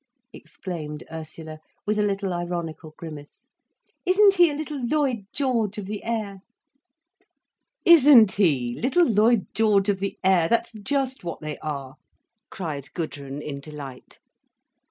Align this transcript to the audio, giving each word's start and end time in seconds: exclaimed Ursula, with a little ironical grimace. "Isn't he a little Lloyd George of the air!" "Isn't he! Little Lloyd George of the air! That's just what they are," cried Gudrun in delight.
exclaimed 0.33 1.03
Ursula, 1.11 1.59
with 1.85 1.99
a 1.99 2.01
little 2.01 2.33
ironical 2.33 2.95
grimace. 2.97 3.49
"Isn't 4.03 4.33
he 4.33 4.49
a 4.49 4.55
little 4.55 4.81
Lloyd 4.83 5.27
George 5.31 5.77
of 5.77 5.85
the 5.85 6.03
air!" 6.03 6.39
"Isn't 7.85 8.31
he! 8.31 8.79
Little 8.81 9.05
Lloyd 9.07 9.45
George 9.53 9.89
of 9.89 9.99
the 9.99 10.17
air! 10.23 10.47
That's 10.49 10.71
just 10.73 11.23
what 11.23 11.39
they 11.41 11.59
are," 11.59 11.97
cried 12.49 12.91
Gudrun 12.95 13.43
in 13.43 13.59
delight. 13.59 14.17